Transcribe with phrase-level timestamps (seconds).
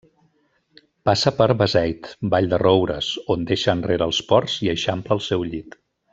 [1.09, 5.79] Passa per Beseit, Vall-de-roures, on deixa enrere els ports i eixampla el seu llit.